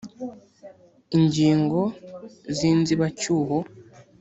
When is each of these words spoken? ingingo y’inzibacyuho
ingingo 1.17 1.81
y’inzibacyuho 2.57 3.57